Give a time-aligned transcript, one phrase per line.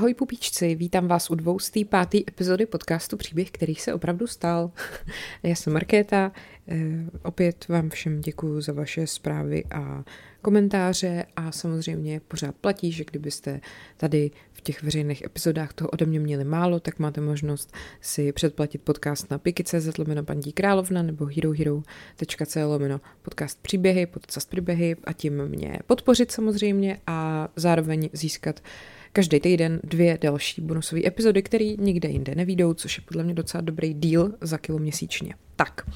[0.00, 4.70] Ahoj pupíčci, vítám vás u dvoustý pátý epizody podcastu Příběh, který se opravdu stal.
[5.42, 6.32] Já jsem Markéta,
[6.68, 6.78] eh,
[7.22, 10.04] opět vám všem děkuji za vaše zprávy a
[10.42, 13.60] komentáře a samozřejmě pořád platí, že kdybyste
[13.96, 18.82] tady v těch veřejných epizodách toho ode mě měli málo, tak máte možnost si předplatit
[18.82, 25.78] podcast na piky.cz lomeno paní královna nebo herohero.co podcast příběhy, podcast příběhy a tím mě
[25.86, 28.60] podpořit samozřejmě a zároveň získat
[29.12, 33.60] každý týden dvě další bonusové epizody, které nikde jinde nevídou, což je podle mě docela
[33.60, 35.34] dobrý díl za kilo měsíčně.
[35.56, 35.86] Tak,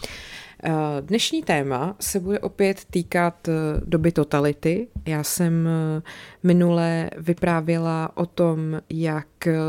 [1.01, 3.53] Dnešní téma se bude opět týkat eh,
[3.85, 4.89] doby totality.
[5.07, 6.03] Já jsem eh,
[6.43, 9.27] minule vyprávěla o tom, jak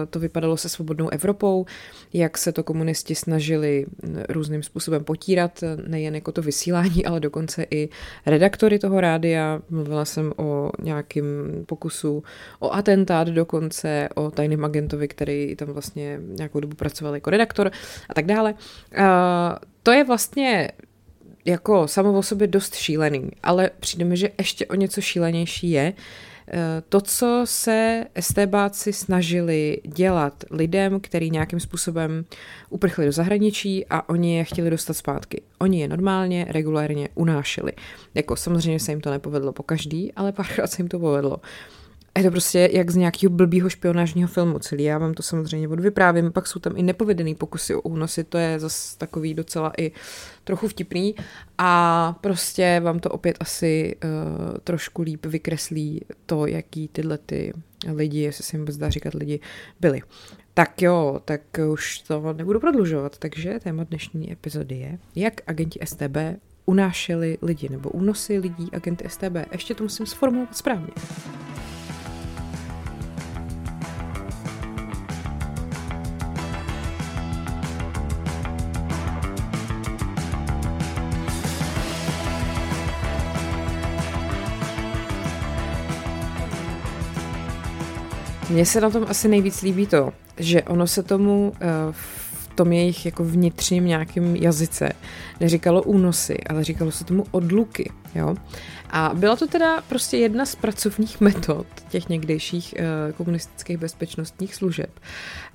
[0.09, 1.65] to vypadalo se svobodnou Evropou,
[2.13, 7.65] jak se to komunisti snažili mm, různým způsobem potírat, nejen jako to vysílání, ale dokonce
[7.71, 7.89] i
[8.25, 9.61] redaktory toho rádia.
[9.69, 11.25] Mluvila jsem o nějakém
[11.65, 12.23] pokusu
[12.59, 17.71] o atentát dokonce, o tajném agentovi, který tam vlastně nějakou dobu pracoval jako redaktor
[18.09, 18.53] a tak dále.
[19.83, 20.71] To je vlastně
[21.45, 25.93] jako samo o sobě dost šílený, ale přijde mi, že ještě o něco šílenější je,
[26.47, 32.25] Eh, to, co se estébáci snažili dělat lidem, který nějakým způsobem
[32.69, 35.41] uprchli do zahraničí a oni je chtěli dostat zpátky.
[35.59, 37.71] Oni je normálně, regulárně unášeli.
[38.13, 41.37] Jako samozřejmě se jim to nepovedlo po každý, ale párkrát se jim to povedlo.
[42.17, 44.83] Je to prostě jak z nějakého blbýho špionážního filmu celý.
[44.83, 48.59] Já vám to samozřejmě odvyprávím, pak jsou tam i nepovedený pokusy o únosy, to je
[48.59, 49.91] zase takový docela i
[50.43, 51.15] trochu vtipný
[51.57, 57.53] a prostě vám to opět asi uh, trošku líp vykreslí to, jaký tyhle ty
[57.93, 59.39] lidi, jestli se jim dá říkat lidi,
[59.79, 60.01] byli.
[60.53, 61.41] Tak jo, tak
[61.71, 66.17] už to nebudu prodlužovat, takže téma dnešní epizody je, jak agenti STB
[66.65, 69.35] unášeli lidi nebo únosy lidí agenty STB.
[69.51, 70.87] Ještě to musím sformulovat správně.
[88.55, 92.71] Mně se na tom asi nejvíc líbí to, že ono se tomu uh, v tom
[92.71, 94.91] jejich jako vnitřním nějakým jazyce
[95.39, 98.35] neříkalo únosy, ale říkalo se tomu odluky, jo.
[98.89, 104.99] A byla to teda prostě jedna z pracovních metod těch někdejších uh, komunistických bezpečnostních služeb.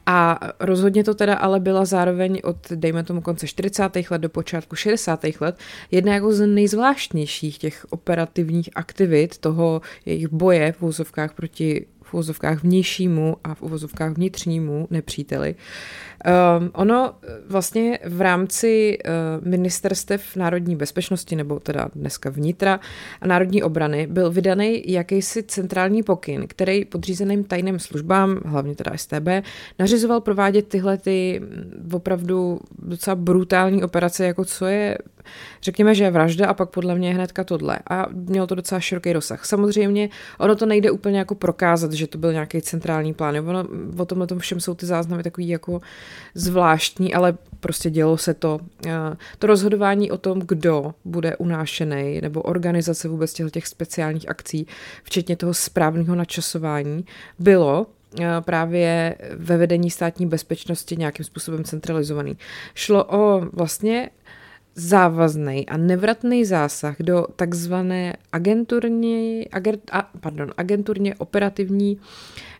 [0.06, 3.82] A rozhodně to teda ale byla zároveň od, dejme tomu, konce 40.
[4.10, 5.24] let do počátku 60.
[5.40, 5.58] let
[5.90, 12.62] jedna jako z nejzvláštnějších těch operativních aktivit toho jejich boje v úzovkách proti v uvozovkách
[12.62, 15.54] vnějšímu a v uvozovkách vnitřnímu nepříteli.
[16.26, 17.14] Um, ono
[17.48, 22.80] vlastně v rámci uh, ministerstev národní bezpečnosti, nebo teda dneska vnitra
[23.20, 29.28] a národní obrany, byl vydaný jakýsi centrální pokyn, který podřízeným tajným službám, hlavně teda STB,
[29.78, 31.42] nařizoval provádět tyhle ty
[31.92, 34.98] opravdu docela brutální operace, jako co je
[35.62, 37.78] řekněme, že je vražda a pak podle mě hnedka tohle.
[37.90, 39.44] A mělo to docela široký rozsah.
[39.44, 43.48] Samozřejmě ono to nejde úplně jako prokázat, že to byl nějaký centrální plán.
[43.48, 43.64] Ono,
[43.98, 45.80] o tomhle tom všem jsou ty záznamy takový jako
[46.34, 48.60] zvláštní, ale prostě dělo se to.
[49.38, 54.66] To rozhodování o tom, kdo bude unášený, nebo organizace vůbec těch, speciálních akcí,
[55.02, 57.04] včetně toho správného načasování,
[57.38, 57.86] bylo
[58.40, 62.38] právě ve vedení státní bezpečnosti nějakým způsobem centralizovaný.
[62.74, 64.10] Šlo o vlastně
[64.74, 72.00] závazný a nevratný zásah do takzvané agenturně, agent, a, pardon, agenturně operativní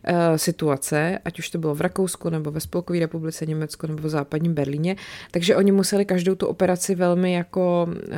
[0.35, 4.53] situace, ať už to bylo v Rakousku nebo ve Spolkové republice Německo nebo v západním
[4.53, 4.95] Berlíně,
[5.31, 8.17] takže oni museli každou tu operaci velmi jako eh,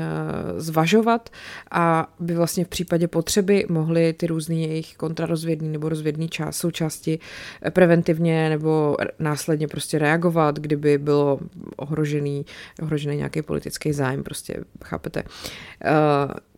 [0.57, 1.29] zvažovat
[1.71, 7.19] a by vlastně v případě potřeby mohli ty různé jejich kontrarozvědní nebo rozvědní část, součásti
[7.61, 11.39] eh, preventivně nebo následně prostě reagovat, kdyby bylo
[11.75, 12.45] ohrožený,
[12.81, 15.23] ohrožený nějaký politický zájem, prostě chápete.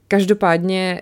[0.08, 1.02] Každopádně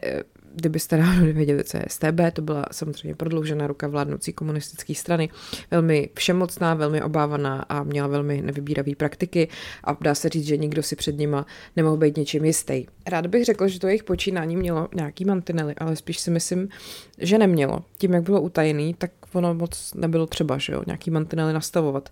[0.56, 5.30] kdybyste náhodou nevěděli, co je STB, to byla samozřejmě prodloužená ruka vládnoucí komunistické strany,
[5.72, 9.48] velmi všemocná, velmi obávaná a měla velmi nevybíravé praktiky
[9.84, 11.46] a dá se říct, že nikdo si před nima
[11.76, 12.86] nemohl být něčím jistý.
[13.08, 16.70] Rád bych řekl, že to jejich počínání mělo nějaký mantinely, ale spíš si myslím,
[17.18, 17.84] že nemělo.
[17.98, 22.10] Tím, jak bylo utajený, tak ono moc nebylo třeba, že jo, nějaký mantinely nastavovat.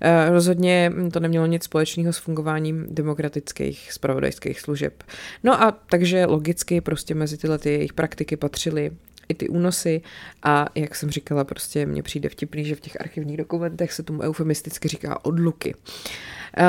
[0.00, 5.02] E, rozhodně to nemělo nic společného s fungováním demokratických spravodajských služeb.
[5.44, 8.90] No a takže logicky prostě mezi tyhle ty jejich praktiky patřily
[9.28, 10.02] i ty únosy
[10.42, 14.22] a jak jsem říkala, prostě mně přijde vtipný, že v těch archivních dokumentech se tomu
[14.22, 15.74] eufemisticky říká odluky.
[15.74, 16.62] Uh,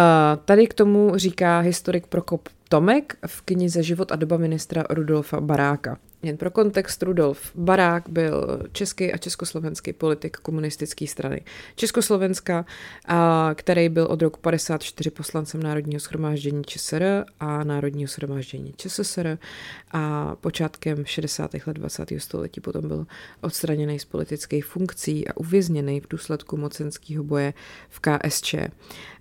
[0.45, 5.97] tady k tomu říká historik Prokop Tomek v knize Život a doba ministra Rudolfa Baráka.
[6.25, 11.41] Jen pro kontext, Rudolf Barák byl český a československý politik komunistické strany
[11.75, 12.65] Československa,
[13.07, 19.37] a který byl od roku 54 poslancem Národního schromáždění ČSR a Národního schromáždění ČSSR
[19.91, 21.51] a počátkem 60.
[21.53, 22.09] let 20.
[22.17, 23.05] století potom byl
[23.41, 27.53] odstraněný z politických funkcí a uvězněný v důsledku mocenského boje
[27.89, 28.55] v KSČ.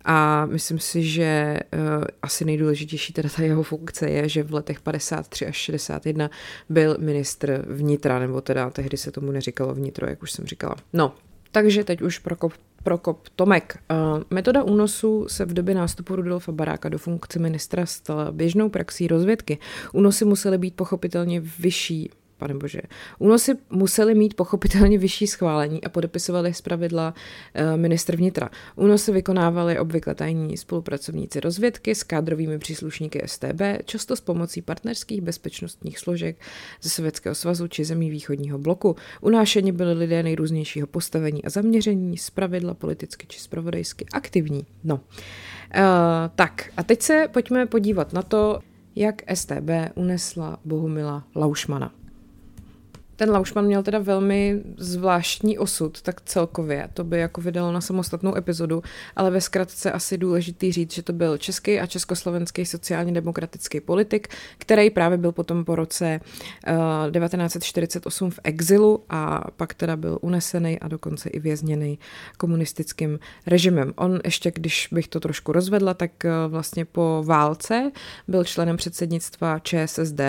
[0.05, 4.81] A myslím si, že uh, asi nejdůležitější teda ta jeho funkce je, že v letech
[4.81, 6.31] 53 až 61
[6.69, 10.76] byl ministr vnitra, nebo teda tehdy se tomu neříkalo vnitro, jak už jsem říkala.
[10.92, 11.14] No,
[11.52, 12.52] takže teď už Prokop,
[12.82, 13.78] Prokop Tomek.
[13.90, 19.08] Uh, metoda únosu se v době nástupu Rudolfa Baráka do funkce ministra stala běžnou praxí
[19.08, 19.58] rozvědky.
[19.92, 22.81] Únosy musely být pochopitelně vyšší pane bože.
[23.19, 27.14] Únosy museli mít pochopitelně vyšší schválení a podepisovali zpravidla
[27.54, 28.50] eh, ministr vnitra.
[28.76, 35.98] Únosy vykonávali obvykle tajní spolupracovníci rozvědky s kádrovými příslušníky STB, často s pomocí partnerských bezpečnostních
[35.98, 36.36] složek
[36.82, 38.96] ze Sovětského svazu či zemí východního bloku.
[39.20, 44.66] Unášeni byli lidé nejrůznějšího postavení a zaměření, zpravidla politicky či spravodajsky aktivní.
[44.84, 44.94] No.
[44.94, 45.00] Uh,
[46.34, 48.60] tak, a teď se pojďme podívat na to,
[48.96, 51.92] jak STB unesla Bohumila Laušmana.
[53.16, 58.37] Ten Laušman měl teda velmi zvláštní osud, tak celkově to by jako vydalo na samostatnou
[58.37, 58.82] epizodu,
[59.16, 64.28] ale ve zkratce asi důležitý říct, že to byl český a československý sociálně demokratický politik,
[64.58, 66.20] který právě byl potom po roce
[66.69, 66.75] uh,
[67.08, 71.99] eh, 1948 v exilu a pak teda byl unesený a dokonce i vězněný
[72.38, 73.93] komunistickým režimem.
[73.96, 77.93] On ještě, když bych to trošku rozvedla, tak uh, vlastně po válce
[78.28, 80.20] byl členem předsednictva ČSSD,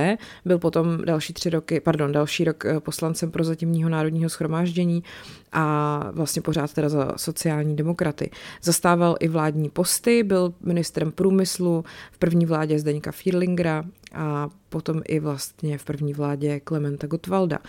[0.46, 5.04] byl potom další tři roky, pardon, další rok uh, poslancem prozatímního národního schromáždění
[5.52, 8.32] a vlastně pořád teda za sociální demokraty.
[8.62, 13.84] Zastával i vládní posty, byl ministrem průmyslu v první vládě Zdeňka Fierlingera
[14.14, 17.60] a potom i vlastně v první vládě Klementa Gottwalda.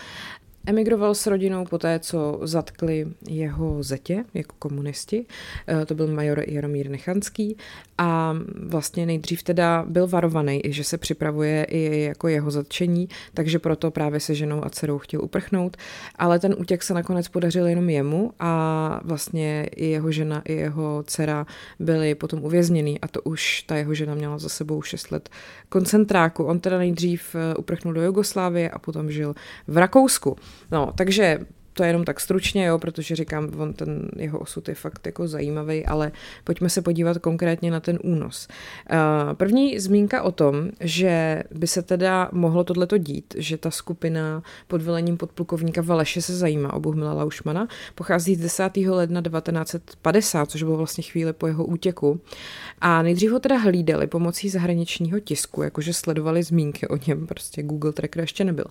[0.69, 5.27] Emigroval s rodinou po té, co zatkli jeho zetě jako komunisti.
[5.69, 7.57] Eh, to byl major Jaromír Nechanský
[7.99, 8.37] a
[8.67, 14.21] vlastně nejdřív teda byl varovaný, že se připravuje i jako jeho zatčení, takže proto právě
[14.21, 15.77] se ženou a dcerou chtěl uprchnout,
[16.17, 21.03] ale ten útěk se nakonec podařil jenom jemu a vlastně i jeho žena, i jeho
[21.07, 21.47] dcera
[21.79, 25.29] byli potom uvězněný a to už ta jeho žena měla za sebou 6 let
[25.69, 26.45] koncentráku.
[26.45, 29.35] On teda nejdřív eh, uprchnul do Jugoslávie a potom žil
[29.67, 30.37] v Rakousku.
[30.71, 31.39] No, takže
[31.77, 35.29] to je jenom tak stručně, jo, protože říkám, on ten jeho osud je fakt jako
[35.29, 36.13] zajímavý, ale
[36.45, 38.49] pojďme se podívat konkrétně na ten únos.
[38.91, 44.43] Uh, první zmínka o tom, že by se teda mohlo tohleto dít, že ta skupina
[44.69, 48.77] pod velením podplukovníka Valeše se zajímá o Bohumila Laušmana, pochází z 10.
[48.77, 52.21] ledna 1950, což bylo vlastně chvíli po jeho útěku.
[52.81, 57.93] A nejdřív ho teda hlídali pomocí zahraničního tisku, jakože sledovali zmínky o něm, prostě Google
[57.93, 58.65] Tracker ještě nebyl.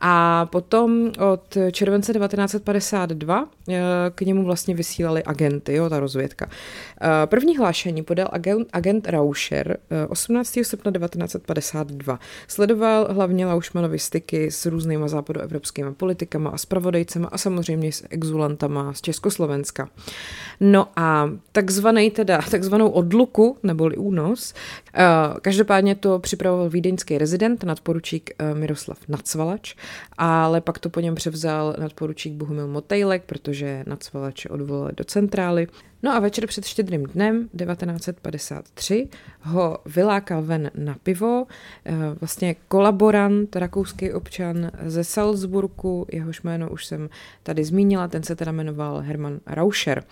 [0.00, 3.82] A potom od července 19 1952 eh,
[4.14, 6.48] k němu vlastně vysílali agenty, jo, ta rozvědka.
[7.00, 9.76] Eh, první hlášení podal agent, agent Rauscher
[10.08, 10.60] 18.
[10.60, 12.18] Eh, srpna 1952.
[12.48, 19.00] Sledoval hlavně Laušmanovi styky s různýma západoevropskými politikama a spravodajcema a samozřejmě s exulantama z
[19.00, 19.88] Československa.
[20.60, 24.54] No a takzvaný teda, takzvanou odluku, neboli únos,
[25.42, 29.74] každopádně to připravoval vídeňský rezident, nadporučík Miroslav Nacvalač,
[30.18, 35.66] ale pak to po něm převzal nadporučík Bohumil Motejlek, protože Nacvalače odvolali do centrály.
[36.04, 39.08] No a večer před štědrým dnem 1953
[39.40, 41.46] ho vylákal ven na pivo,
[41.84, 47.08] eh, vlastně kolaborant, rakouský občan ze Salzburgu, jehož jméno už jsem
[47.42, 50.04] tady zmínila, ten se teda jmenoval Hermann Rauscher.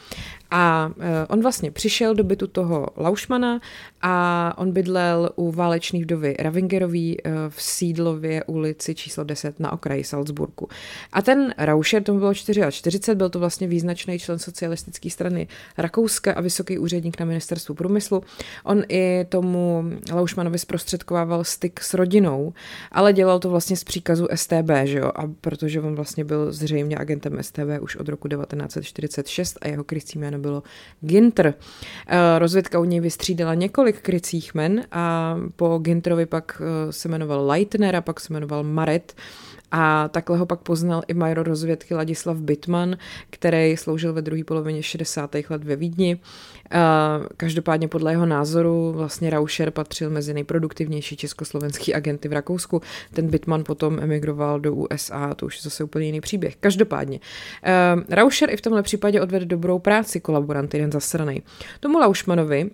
[0.50, 3.61] A eh, on vlastně přišel do bytu toho Laušmana
[4.02, 10.05] a on bydlel u válečné vdovy Ravingerový eh, v sídlově ulici číslo 10 na okraji
[10.05, 10.69] Salzburgu.
[11.12, 15.49] A ten Rauscher, tomu bylo 44, byl to vlastně význačný člen socialistické strany
[15.83, 18.23] Rakouska a vysoký úředník na ministerstvu průmyslu.
[18.65, 22.53] On i tomu Laušmanovi zprostředkovával styk s rodinou,
[22.93, 25.12] ale dělal to vlastně z příkazu STB, že jo?
[25.15, 30.19] A protože on vlastně byl zřejmě agentem STB už od roku 1946 a jeho krycí
[30.19, 30.62] jméno bylo
[31.01, 31.55] Ginter.
[32.07, 37.47] Eh, rozvědka u něj vystřídala několik krycích men a po Ginterovi pak eh, se jmenoval
[37.47, 39.15] Leitner a pak se jmenoval Maret
[39.75, 42.97] A takhle ho pak poznal i major rozvědky Ladislav Bitman,
[43.31, 45.37] který sloužil ve druhé polovině 60.
[45.50, 46.21] let ve Vídni.
[47.37, 52.81] Každopádně podle jeho názoru vlastně Rauscher patřil mezi nejproduktivnější československý agenty v Rakousku.
[53.14, 56.57] Ten Bitman potom emigroval do USA, to už je zase úplně jiný příběh.
[56.57, 57.21] Každopádně.
[58.09, 61.43] Rauscher i v tomhle případě odvedl dobrou práci kolaborant jeden zasranej.
[61.81, 62.71] Tomu Laušmanovi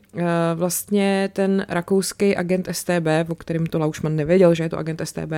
[0.55, 5.33] vlastně ten rakouský agent STB, o kterém to Laušman nevěděl, že je to agent STB,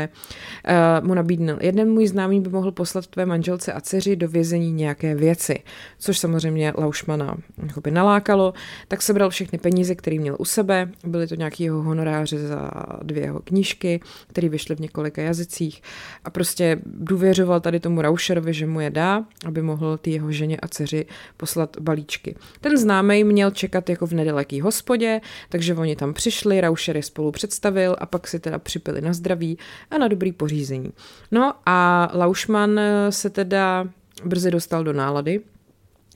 [1.02, 1.50] mu nabídnul.
[1.61, 5.59] Jeden můj známý by mohl poslat tvé manželce a dceři do vězení nějaké věci,
[5.99, 7.37] což samozřejmě Laušmana
[7.83, 8.54] by nalákalo,
[8.88, 12.71] tak sebral všechny peníze, které měl u sebe, byly to nějaký jeho honoráře za
[13.02, 15.83] dvě jeho knížky, které vyšly v několika jazycích
[16.25, 20.57] a prostě důvěřoval tady tomu Rauscherovi, že mu je dá, aby mohl ty jeho ženě
[20.57, 22.37] a dceři poslat balíčky.
[22.61, 27.33] Ten známý měl čekat jako v nedaleký hospodě, takže oni tam přišli, Rauscher je spolu
[27.33, 29.59] představil a pak si teda připili na zdraví
[29.90, 30.92] a na dobrý pořízení.
[31.30, 32.80] No a Laušman
[33.11, 33.88] se teda
[34.25, 35.40] brzy dostal do nálady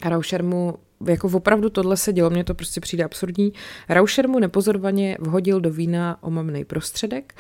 [0.03, 0.75] a Rauscher mu
[1.07, 3.53] jako opravdu tohle se dělo, mně to prostě přijde absurdní.
[3.89, 7.35] Rauscher mu nepozorovaně vhodil do vína omamný prostředek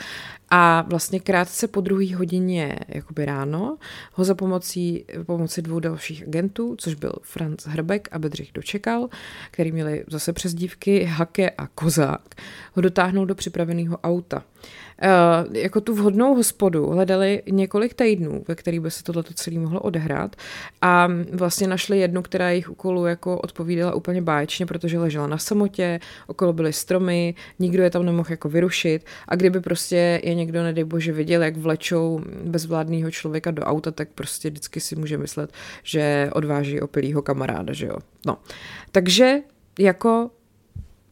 [0.51, 3.77] a vlastně krátce po druhé hodině jakoby ráno
[4.13, 9.09] ho za pomocí, pomocí dvou dalších agentů, což byl Franz Hrbek a Bedřich Dočekal,
[9.51, 12.35] který měli zase přezdívky Hake a Kozák,
[12.73, 14.43] ho dotáhnout do připraveného auta.
[15.03, 19.81] Uh, jako tu vhodnou hospodu hledali několik týdnů, ve kterých by se tohle celé mohlo
[19.81, 20.37] odehrát
[20.83, 26.01] a vlastně našli jednu, která jejich úkolu jako odpovídala úplně báječně, protože ležela na samotě,
[26.27, 30.85] okolo byly stromy, nikdo je tam nemohl jako vyrušit a kdyby prostě je někdo, nedej
[30.85, 36.31] bože, viděl, jak vlečou bezvládného člověka do auta, tak prostě vždycky si může myslet, že
[36.33, 37.97] odváží opilýho kamaráda, že jo.
[38.27, 38.39] No,
[38.93, 39.37] takže
[39.79, 40.31] jako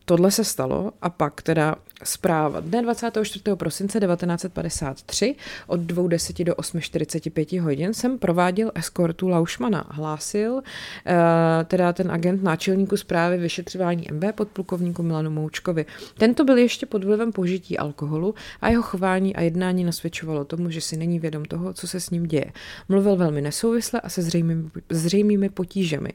[0.04, 2.60] tohle se stalo a pak teda Zpráva.
[2.60, 3.44] Dne 24.
[3.54, 5.34] prosince 1953
[5.66, 9.84] od 2.10 do 8.45 hodin jsem prováděl eskortu Laušmana.
[9.90, 10.62] Hlásil
[11.06, 15.86] eh, teda ten agent náčelníku zprávy vyšetřování MB podplukovníku Milanu Moučkovi.
[16.18, 20.80] Tento byl ještě pod vlivem požití alkoholu a jeho chování a jednání nasvědčovalo tomu, že
[20.80, 22.52] si není vědom toho, co se s ním děje.
[22.88, 26.10] Mluvil velmi nesouvisle a se zřejmými, zřejmými potížemi.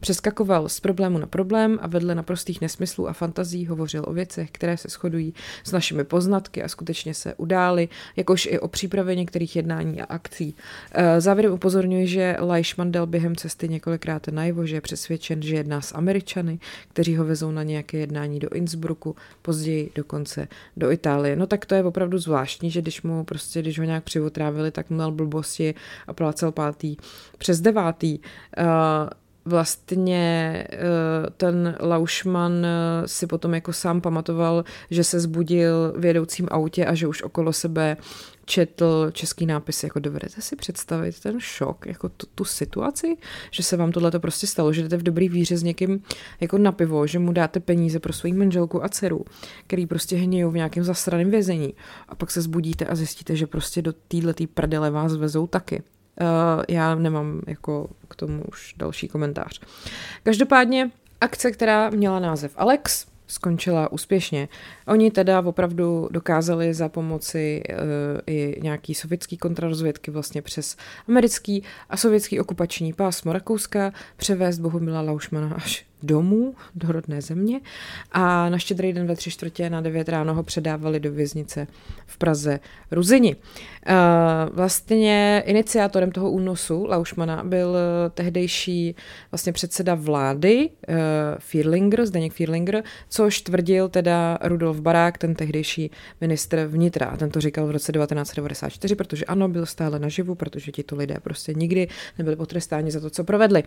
[0.00, 4.76] Přeskakoval z problému na problém a vedle naprostých nesmyslů a fantazí hovořil o věcech, které
[4.76, 5.29] se shodují
[5.64, 10.54] s našimi poznatky a skutečně se udály, jakož i o přípravě některých jednání a akcí.
[10.92, 15.80] Eh, závěrem upozorňuji, že Leishman dal během cesty několikrát najevo, že je přesvědčen, že jedná
[15.80, 16.58] s Američany,
[16.88, 21.36] kteří ho vezou na nějaké jednání do Innsbrucku, později dokonce do Itálie.
[21.36, 24.90] No tak to je opravdu zvláštní, že když mu prostě, když ho nějak přivotrávili, tak
[24.90, 25.74] měl blbosti
[26.06, 26.96] a plácel pátý
[27.38, 28.18] přes devátý.
[28.18, 28.64] Uh,
[29.50, 30.78] vlastně eh,
[31.36, 36.94] ten Laušman eh, si potom jako sám pamatoval, že se zbudil v jedoucím autě a
[36.94, 37.96] že už okolo sebe
[38.44, 43.16] četl český nápis, jako dovedete si představit ten šok, jako tu, tu situaci,
[43.50, 46.02] že se vám tohle to prostě stalo, že jdete v dobrý víře s někým
[46.40, 49.24] jako na pivo, že mu dáte peníze pro svoji manželku a dceru,
[49.66, 51.74] který prostě hnějou v nějakém zasraném vězení
[52.08, 55.82] a pak se zbudíte a zjistíte, že prostě do téhle prdele vás vezou taky.
[56.20, 59.60] Uh, já nemám jako k tomu už další komentář.
[60.22, 64.48] Každopádně akce, která měla název Alex, skončila úspěšně.
[64.86, 67.76] Oni teda opravdu dokázali za pomoci uh,
[68.26, 70.76] i nějaký sovětský kontrarozvědky vlastně přes
[71.08, 77.60] americký a sovětský okupační pásmo Rakouska převést Bohumila Laušmana až domů, do rodné země
[78.12, 81.66] a na štědrý den ve tři čtvrtě na devět ráno ho předávali do věznice
[82.06, 83.36] v Praze Ruzini.
[83.86, 83.94] Eh,
[84.52, 87.76] vlastně iniciátorem toho únosu Laušmana byl
[88.14, 88.94] tehdejší
[89.30, 90.94] vlastně předseda vlády eh,
[91.38, 95.90] Fierlinger, Zdeněk Fierlinger, což tvrdil teda Rudolf Barák, ten tehdejší
[96.20, 97.06] ministr vnitra.
[97.06, 101.16] A ten to říkal v roce 1994, protože ano, byl stále naživu, protože tito lidé
[101.22, 101.88] prostě nikdy
[102.18, 103.62] nebyli potrestáni za to, co provedli.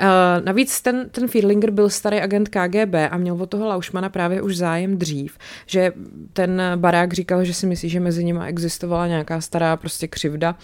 [0.00, 0.06] Eh,
[0.44, 4.42] navíc ten, ten Fierlinger Finger byl starý agent KGB a měl od toho Laušmana právě
[4.42, 5.92] už zájem dřív, že
[6.32, 10.56] ten barák říkal, že si myslí, že mezi nimi existovala nějaká stará prostě křivda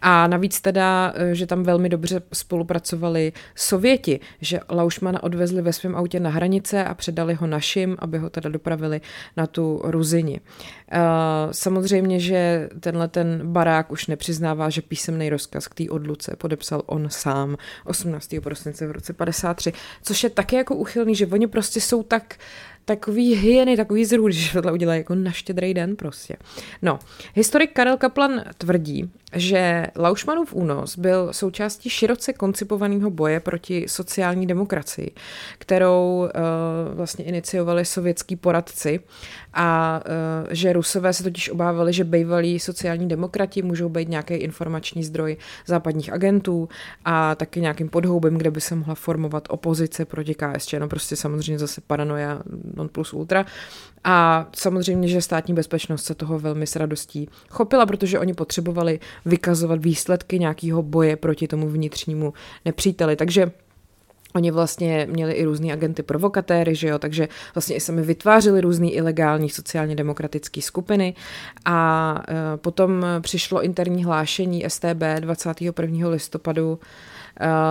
[0.00, 6.20] a navíc teda, že tam velmi dobře spolupracovali Sověti, že Laušmana odvezli ve svém autě
[6.20, 9.00] na hranice a předali ho našim, aby ho teda dopravili
[9.36, 10.40] na tu Ruzini.
[11.52, 17.06] Samozřejmě, že tenhle ten barák už nepřiznává, že písemný rozkaz k té odluce podepsal on
[17.10, 18.34] sám 18.
[18.42, 22.38] prosince v roce 53, což je taky jako uchylný, že oni prostě jsou tak
[22.88, 26.36] takový hyeny, takový zrůd, když tohle udělají jako na štědrý den prostě.
[26.82, 26.98] No,
[27.34, 35.10] historik Karel Kaplan tvrdí, že Laušmanův únos byl součástí široce koncipovaného boje proti sociální demokracii,
[35.58, 39.00] kterou uh, vlastně iniciovali sovětský poradci
[39.54, 40.00] a
[40.46, 45.36] uh, že Rusové se totiž obávali, že bývalí sociální demokrati můžou být nějaký informační zdroj
[45.66, 46.68] západních agentů
[47.04, 50.74] a taky nějakým podhoubem, kde by se mohla formovat opozice proti KSČ.
[50.78, 52.42] No prostě samozřejmě zase paranoia
[52.78, 53.46] non plus ultra.
[54.04, 59.84] A samozřejmě, že státní bezpečnost se toho velmi s radostí chopila, protože oni potřebovali vykazovat
[59.84, 62.32] výsledky nějakého boje proti tomu vnitřnímu
[62.64, 63.16] nepříteli.
[63.16, 63.50] Takže
[64.34, 68.94] Oni vlastně měli i různý agenty provokatéry, že jo, takže vlastně i sami vytvářeli různý
[68.94, 71.14] ilegální sociálně demokratické skupiny
[71.64, 76.08] a e, potom přišlo interní hlášení STB 21.
[76.08, 76.78] listopadu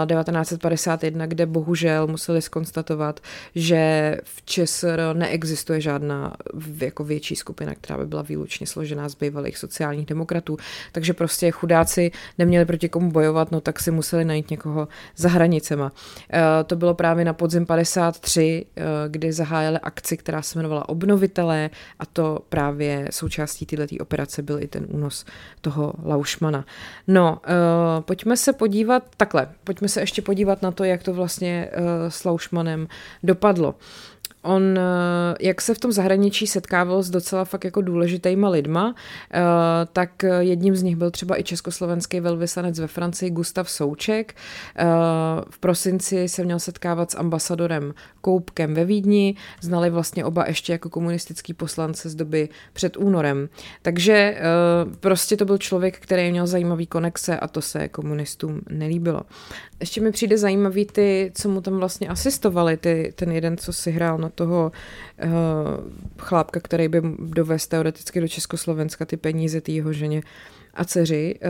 [0.05, 3.19] 1951, kde bohužel museli skonstatovat,
[3.55, 6.33] že v ČSR neexistuje žádná
[6.81, 10.57] jako větší skupina, která by byla výlučně složená z bývalých sociálních demokratů.
[10.91, 15.91] Takže prostě chudáci neměli proti komu bojovat, no tak si museli najít někoho za hranicema.
[16.33, 21.69] E, to bylo právě na podzim 53, e, kdy zahájili akci, která se jmenovala Obnovitelé
[21.99, 25.25] a to právě součástí této operace byl i ten únos
[25.61, 26.65] toho Laušmana.
[27.07, 27.41] No,
[28.05, 32.25] pojďme se podívat takhle pojďme se ještě podívat na to, jak to vlastně uh, s
[32.25, 32.87] Laušmanem
[33.23, 33.75] dopadlo.
[34.47, 38.95] On, eh, jak se v tom zahraničí setkával s docela fakt jako důležitýma lidma,
[39.33, 39.41] eh,
[39.93, 44.35] tak jedním z nich byl třeba i československý velvyslanec ve Francii Gustav Souček.
[44.75, 44.85] Eh,
[45.49, 50.89] v prosinci se měl setkávat s ambasadorem Koupkem ve Vídni, znali vlastně oba ještě jako
[50.89, 53.49] komunistický poslance z doby před únorem.
[53.81, 54.37] Takže
[54.99, 59.21] prostě to byl člověk, který měl zajímavý konexe a to se komunistům nelíbilo.
[59.79, 63.91] Ještě mi přijde zajímavý ty, co mu tam vlastně asistovali, ty, ten jeden, co si
[63.91, 64.71] hrál na toho
[65.23, 65.31] uh,
[66.19, 70.17] chlápka, který by dovez teoreticky do Československa ty peníze té jeho ženě.
[70.17, 71.35] Uh, a dceři.
[71.41, 71.49] Eh,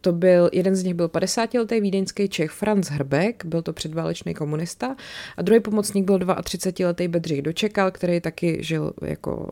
[0.00, 4.96] to byl, jeden z nich byl 50-letý vídeňský Čech Franz Hrbek, byl to předválečný komunista,
[5.36, 9.48] a druhý pomocník byl 32-letý Bedřich Dočekal, který taky žil jako,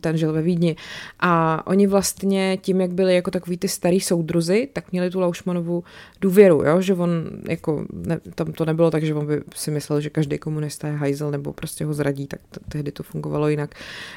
[0.00, 0.76] ten žil ve Vídni.
[1.20, 5.84] A oni vlastně tím, jak byli jako takový ty starý soudruzi, tak měli tu Laušmanovu
[6.20, 6.80] důvěru, jo?
[6.80, 7.10] že on
[7.48, 10.94] jako, ne, tam to nebylo tak, že on by si myslel, že každý komunista je
[10.94, 13.74] hajzel nebo prostě ho zradí, tak t- tehdy to fungovalo jinak,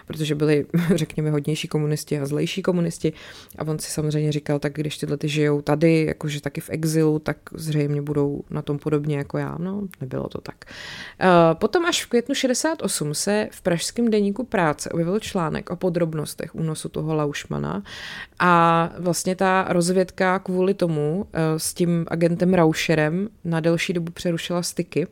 [0.08, 3.14] protože byli, řekněme, hodnější komunisti a zlejší komunisti
[3.58, 6.70] a on si samozřejmě samozřejmě říkal, tak když tyhle ty žijou tady, jakože taky v
[6.70, 9.58] exilu, tak zřejmě budou na tom podobně jako já.
[9.60, 10.56] No, nebylo to tak.
[11.20, 16.56] Eh, potom až v květnu 68 se v pražském deníku práce objevil článek o podrobnostech
[16.56, 17.84] únosu toho Laušmana
[18.40, 24.64] a vlastně ta rozvědka kvůli tomu eh, s tím agentem Rauscherem na delší dobu přerušila
[24.64, 25.08] styky.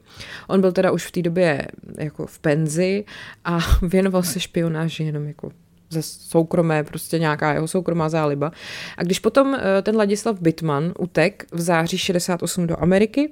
[0.47, 3.05] On byl teda už v té době jako v penzi
[3.45, 5.51] a věnoval se špionáži jenom jako
[5.89, 8.51] ze soukromé, prostě nějaká jeho soukromá záliba.
[8.97, 13.29] A když potom eh, ten Ladislav Bitman utek v září 68 do Ameriky,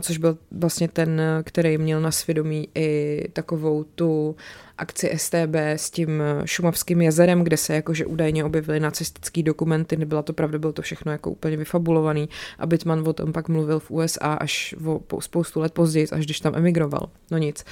[0.00, 4.36] což byl vlastně ten, který měl na svědomí i takovou tu
[4.80, 10.22] akci STB s tím eh, Šumavským jezerem, kde se jakože údajně objevily nacistické dokumenty, nebyla
[10.22, 12.28] to pravda, bylo to všechno jako úplně vyfabulovaný
[12.58, 14.74] a Bitman o tom pak mluvil v USA až
[15.08, 17.08] o spoustu let později, až když tam emigroval.
[17.30, 17.64] No nic.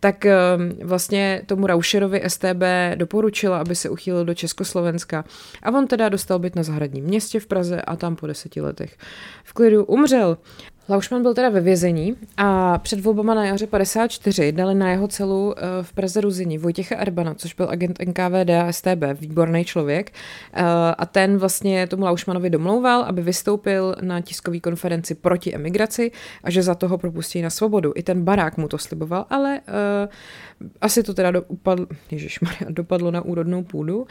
[0.00, 2.62] Tak ehm, vlastně tomu Rauscherovi STB
[2.94, 5.24] doporučila, aby se uchýlil do Československa
[5.62, 8.96] a on teda dostal byt na zahradním městě v Praze a tam po deseti letech
[9.44, 10.38] v klidu umřel.
[10.88, 15.54] Laušman byl teda ve vězení a před volbama na jaře 54 dali na jeho celu
[15.56, 20.12] eh, v Praze Ruzini Vojtěcha Erbana, což byl agent NKVD a STB, výborný člověk.
[20.52, 20.62] Eh,
[20.98, 26.10] a ten vlastně tomu Laušmanovi domlouval, aby vystoupil na tiskové konferenci proti emigraci
[26.44, 27.92] a že za toho propustí na svobodu.
[27.96, 30.08] I ten barák mu to sliboval, ale uh,
[30.80, 33.98] asi to teda dopadlo, ježišmarja, dopadlo na úrodnou půdu.
[34.00, 34.06] Uh,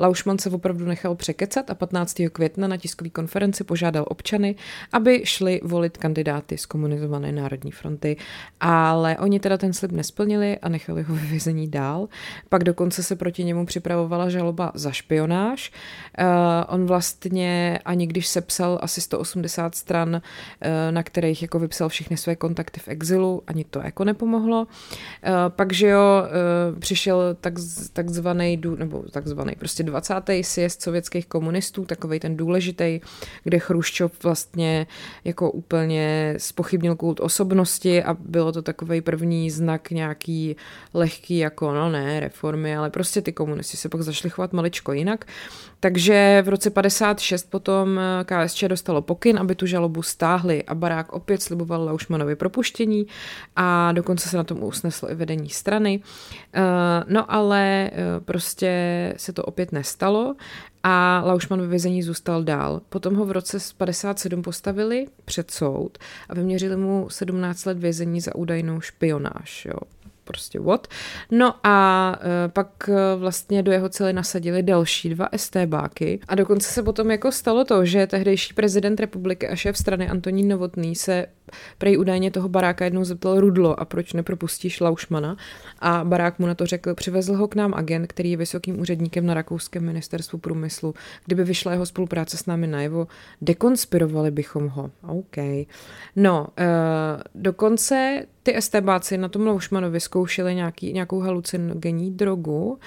[0.00, 2.16] Laušman se opravdu nechal překecat a 15.
[2.32, 4.54] května na tiskové konferenci požádal občany,
[4.92, 8.16] aby šli volit kandidáty z komunizované národní fronty,
[8.60, 12.08] ale oni teda ten slib nesplnili a nechali ho ve vězení dál.
[12.48, 15.72] Pak dokonce se proti němu připravovala žaloba za špionáž.
[16.20, 16.26] Uh,
[16.68, 20.20] on vlastně ani když sepsal asi 180 stran, uh,
[20.90, 24.66] na kterých jako vypsal všechny své kontakty v exilu, ani to jako nepomohlo.
[25.56, 26.00] Pak, že jo,
[26.72, 27.54] uh, přišel tak,
[27.92, 30.14] takzvaný, nebo takzvaný, prostě 20.
[30.42, 33.00] sjezd sovětských komunistů, takový ten důležitý,
[33.44, 34.86] kde Chruščov vlastně
[35.24, 40.56] jako úplně úplně spochybnil kult osobnosti a bylo to takový první znak nějaký
[40.94, 45.24] lehký jako, no ne, reformy, ale prostě ty komunisti se pak zašli chovat maličko jinak.
[45.80, 51.12] Takže v roce 56 potom eh, KSČ dostalo pokyn, aby tu žalobu stáhli a barák
[51.12, 53.06] opět sliboval Laušmanovi propuštění
[53.56, 56.00] a dokonce se na tom usneslo i vedení strany.
[56.54, 56.60] Eh,
[57.08, 60.34] no ale eh, prostě se to opět nestalo
[60.82, 62.80] a Laušman ve vězení zůstal dál.
[62.88, 68.34] Potom ho v roce 57 postavili před soud a vyměřili mu 17 let vězení za
[68.34, 69.64] údajnou špionáž.
[69.64, 69.78] Jo
[70.24, 70.88] prostě what.
[71.30, 76.82] No a e, pak vlastně do jeho cely nasadili další dva STBáky a dokonce se
[76.82, 81.26] potom jako stalo to, že tehdejší prezident republiky a šéf strany Antonín Novotný se
[81.78, 85.36] prej údajně toho baráka jednou zeptal Rudlo a proč nepropustíš Laušmana
[85.78, 89.26] a barák mu na to řekl, přivezl ho k nám agent, který je vysokým úředníkem
[89.26, 90.94] na rakouském ministerstvu průmyslu.
[91.24, 93.06] Kdyby vyšla jeho spolupráce s námi najevo,
[93.42, 94.90] dekonspirovali bychom ho.
[95.08, 95.36] OK.
[96.16, 102.78] No, uh, dokonce ty estébáci na tom Laušmanovi zkoušeli nějaký, nějakou halucinogenní drogu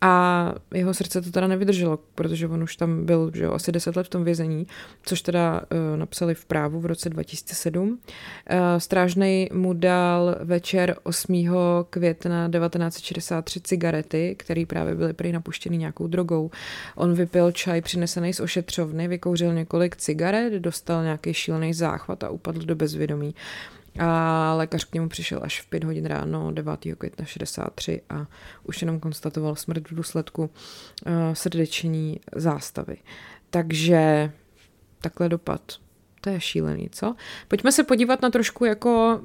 [0.00, 3.96] a jeho srdce to teda nevydrželo, protože on už tam byl že jo, asi 10
[3.96, 4.66] let v tom vězení,
[5.02, 7.98] což teda uh, napsali v právu v roce 2007.
[8.50, 11.54] Uh, strážnej mu dal večer 8.
[11.90, 16.50] května 1963 cigarety, které právě byly prý napuštěny nějakou drogou.
[16.96, 22.60] On vypil čaj přinesený z ošetřovny, vykouřil několik cigaret, dostal nějaký šílený záchvat a upadl
[22.60, 23.34] do bezvědomí.
[23.98, 26.80] A lékař k němu přišel až v 5 hodin ráno 9.
[26.98, 28.26] května 63 a
[28.64, 32.96] už jenom konstatoval smrt v důsledku uh, srdeční zástavy.
[33.50, 34.32] Takže
[35.00, 35.60] takhle dopad.
[36.20, 37.14] To je šílený, co?
[37.48, 39.20] Pojďme se podívat na trošku jako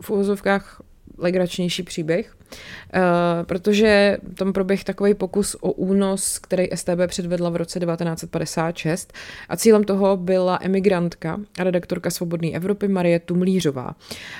[0.00, 0.82] v uvozovkách
[1.18, 3.00] legračnější příběh, uh,
[3.42, 9.12] protože tam proběh takový pokus o únos, který STB předvedla v roce 1956
[9.48, 13.94] a cílem toho byla emigrantka a redaktorka Svobodné Evropy Marie Tumlířová.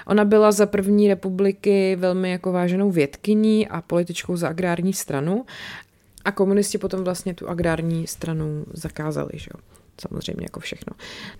[0.07, 5.45] Ona byla za první republiky velmi jako váženou vědkyní a političkou za agrární stranu
[6.25, 9.31] a komunisti potom vlastně tu agrární stranu zakázali.
[9.35, 9.51] Že?
[10.01, 10.93] Samozřejmě jako všechno.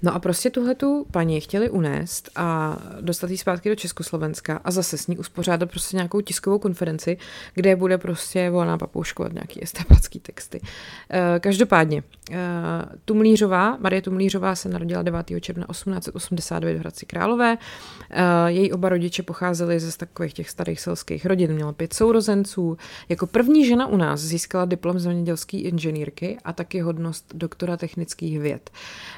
[0.03, 4.71] No a prostě tuhle tu paní chtěli unést a dostat ji zpátky do Československa a
[4.71, 7.17] zase s ní uspořádat prostě nějakou tiskovou konferenci,
[7.55, 10.61] kde bude prostě volná papouškovat nějaký estepácký texty.
[11.11, 12.37] Eh, každopádně, eh,
[13.05, 15.41] Tumlířová, Marie Tumlířová se narodila 9.
[15.41, 17.59] června 1889 v Hradci Králové.
[18.11, 22.77] Eh, její oba rodiče pocházeli ze takových těch starých selských rodin, měla pět sourozenců.
[23.09, 28.50] Jako první žena u nás získala diplom zemědělské inženýrky a taky hodnost doktora technických věd
[28.51, 28.71] věd.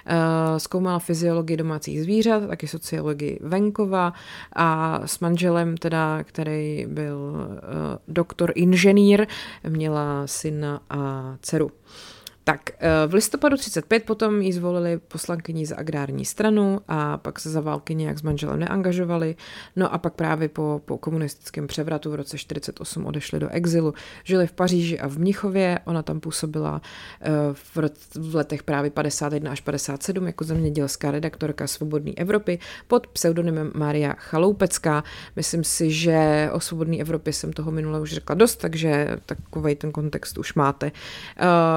[0.06, 4.12] Eh, zkoumala fyziologii domácích zvířat, taky sociologii venkova
[4.56, 9.26] a s manželem, teda, který byl eh, doktor inženýr,
[9.68, 11.70] měla syna a dceru.
[12.44, 17.50] Tak eh, v listopadu 35 potom ji zvolili poslankyní za agrární stranu a pak se
[17.50, 19.36] za války nějak s manželem neangažovali.
[19.76, 23.94] No a pak právě po, po komunistickém převratu v roce 48 odešli do exilu.
[24.24, 25.80] Žili v Paříži a v Mnichově.
[25.84, 26.82] Ona tam působila
[27.20, 27.78] eh, v,
[28.14, 35.04] v letech právě 51 až 57 jako zemědělská redaktorka Svobodné Evropy pod pseudonymem Maria Chaloupecká.
[35.36, 39.92] Myslím si, že o Svobodné Evropě jsem toho minule už řekla dost, takže takový ten
[39.92, 40.86] kontext už máte.
[40.86, 40.92] Uh,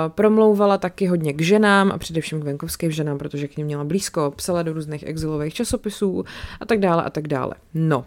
[0.10, 3.84] promlouv promlouvala taky hodně k ženám a především k venkovským ženám, protože k ním měla
[3.84, 6.26] blízko, psala do různých exilových časopisů
[6.62, 7.56] a tak dále a tak dále.
[7.74, 8.06] No,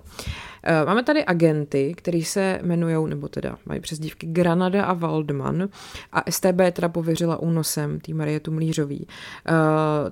[0.87, 5.69] máme tady agenty, který se jmenují, nebo teda mají přezdívky Granada a Waldman.
[6.13, 9.07] A STB teda pověřila únosem tý Marie Tumlířový.
[9.47, 9.53] Eh,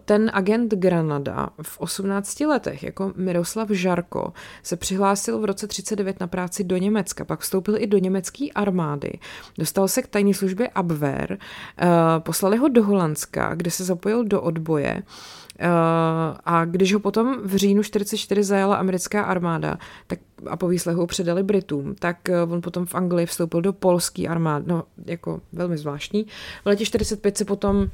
[0.05, 4.33] ten agent Granada v 18 letech jako Miroslav Žarko
[4.63, 9.13] se přihlásil v roce 39 na práci do Německa, pak vstoupil i do německé armády,
[9.59, 11.39] dostal se k tajní službě Abwehr,
[11.79, 11.87] eh,
[12.19, 15.03] poslali ho do Holandska, kde se zapojil do odboje
[16.45, 21.07] a když ho potom v říjnu 44 zajala americká armáda tak a po výslechu ho
[21.07, 25.79] předali Britům, tak eh, on potom v Anglii vstoupil do polské armády, no jako velmi
[25.79, 26.27] zvláštní.
[26.63, 27.91] V letě 45 se potom Eh,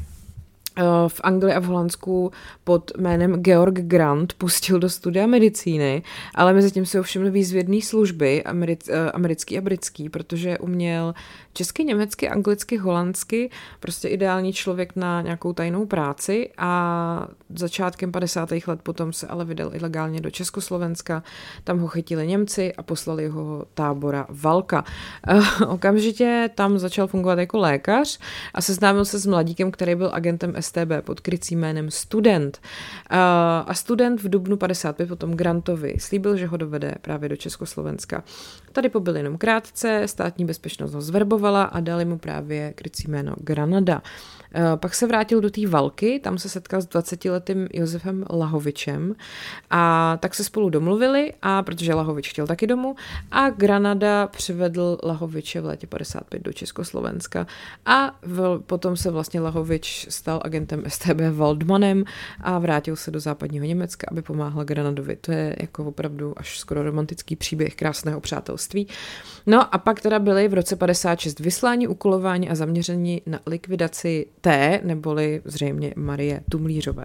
[1.09, 2.33] v Anglii a v Holandsku
[2.65, 6.03] pod jménem Georg Grant pustil do studia medicíny,
[6.35, 11.15] ale mezi tím se ovšiml výzvědný služby eh, americký a britský, protože uměl
[11.53, 18.51] česky, německy, anglicky, holandsky, prostě ideální člověk na nějakou tajnou práci a začátkem 50.
[18.67, 21.23] let potom se ale vydal ilegálně do Československa,
[21.65, 24.85] tam ho chytili Němci a poslali ho tábora Valka.
[25.29, 28.19] Eh, okamžitě tam začal fungovat jako lékař
[28.55, 32.61] a seznámil se s mladíkem, který byl agentem STB pod krycím jménem Student.
[33.11, 38.25] A Student v dubnu 55 potom Grantovi slíbil, že ho dovede právě do Československa.
[38.73, 44.03] Tady pobyl jenom krátce, státní bezpečnost ho zverbovala a dali mu právě krycí jméno Granada.
[44.55, 49.15] Eh, pak se vrátil do té Valky, tam se setkal s 20-letým Josefem Lahovičem
[49.71, 52.95] a tak se spolu domluvili, a protože Lahovič chtěl taky domů,
[53.31, 57.47] a Granada přivedl Lahoviče v létě 55 do Československa
[57.87, 62.05] a v, potom se vlastně Lahovič stal agentem STB Waldmanem
[62.41, 65.17] a vrátil se do západního Německa, aby pomáhal Granadovi.
[65.17, 68.89] To je jako opravdu až skoro romantický příběh krásného přátelství.
[69.47, 74.81] No a pak teda byli v roce 56 vyslání, ukulování a zaměření na likvidaci té,
[74.85, 77.05] neboli zřejmě Marie Tumlířové.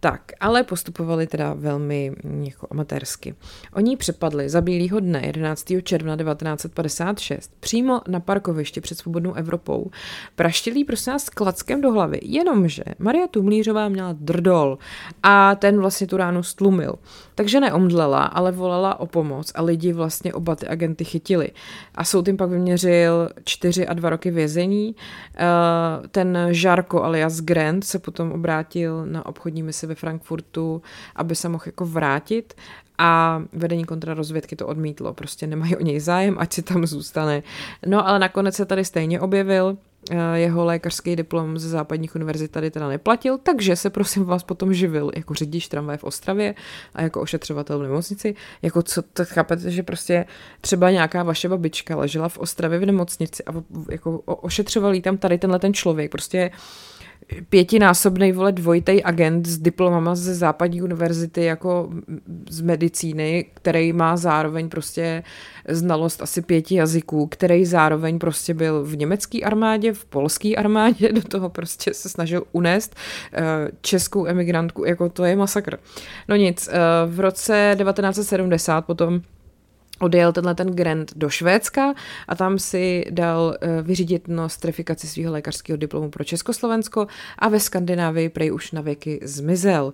[0.00, 3.34] Tak, ale postupovali teda velmi jako amatérsky.
[3.72, 5.64] Oni přepadli za bílýho dne 11.
[5.82, 9.90] června 1956 přímo na parkovišti před svobodnou Evropou.
[10.36, 14.78] Praštilí prosím nás klackem do hlavy, jenomže Maria Tumlířová měla drdol
[15.22, 16.94] a ten vlastně tu ránu stlumil.
[17.34, 21.50] Takže neomdlela, ale volala o pomoc a lidi vlastně oba ty agenty chytili.
[21.94, 24.96] A soud jim pak vyměřil čtyři a dva roky vězení.
[25.36, 30.82] Eh, ten Žarko alias Grant se potom obrátil na obchodní misi ve Frankfurtu,
[31.16, 32.54] aby se mohl jako vrátit
[32.98, 37.42] a vedení kontrarozvědky to odmítlo, prostě nemají o něj zájem, ať si tam zůstane.
[37.86, 39.76] No ale nakonec se tady stejně objevil,
[40.34, 45.10] jeho lékařský diplom ze západních univerzit tady teda neplatil, takže se prosím vás potom živil
[45.16, 46.54] jako řidič tramvaje v Ostravě
[46.94, 48.34] a jako ošetřovatel v nemocnici.
[48.62, 50.24] Jako co, to chápete, že prostě
[50.60, 53.50] třeba nějaká vaše babička ležela v Ostravě v nemocnici a
[53.90, 56.10] jako ošetřoval tam tady tenhle ten člověk.
[56.10, 56.50] Prostě
[57.48, 61.90] pětinásobný vole dvojitej agent s diplomama ze západní univerzity jako
[62.50, 65.22] z medicíny, který má zároveň prostě
[65.68, 71.22] znalost asi pěti jazyků, který zároveň prostě byl v německé armádě, v polské armádě, do
[71.22, 72.96] toho prostě se snažil unést
[73.32, 73.42] eh,
[73.80, 75.78] českou emigrantku, jako to je masakr.
[76.28, 79.20] No nic, eh, v roce 1970 potom
[80.02, 81.94] odjel tenhle ten Grant do Švédska
[82.28, 87.06] a tam si dal uh, vyřídit nostrifikaci svého lékařského diplomu pro Československo
[87.38, 89.92] a ve Skandinávii prej už na věky zmizel.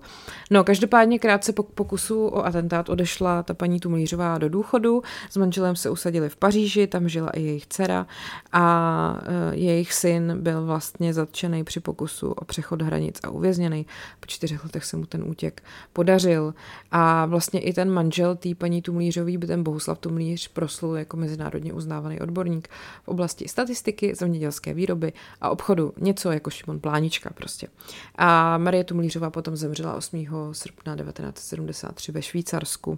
[0.51, 5.75] No, každopádně krátce po pokusu o atentát odešla ta paní Tumlířová do důchodu, s manželem
[5.75, 8.07] se usadili v Paříži, tam žila i jejich dcera
[8.51, 13.85] a uh, jejich syn byl vlastně zatčený při pokusu o přechod hranic a uvězněný.
[14.19, 16.53] Po čtyřech letech se mu ten útěk podařil
[16.91, 21.73] a vlastně i ten manžel té paní Tumlířový, by ten Bohuslav Tumlíř proslul jako mezinárodně
[21.73, 22.67] uznávaný odborník
[23.03, 25.93] v oblasti statistiky, zemědělské výroby a obchodu.
[25.97, 27.67] Něco jako Šimon Plánička prostě.
[28.15, 30.51] A Marie Tumlířová potom zemřela 8.
[30.51, 32.91] srpna 1973 ve Švýcarsku.
[32.91, 32.97] Uh,